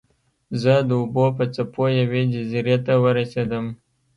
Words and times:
زه 0.61 0.73
د 0.87 0.89
اوبو 0.99 1.25
په 1.37 1.45
څپو 1.53 1.83
یوې 1.99 2.21
جزیرې 2.33 2.77
ته 2.85 2.93
ورسیدم. 3.03 3.65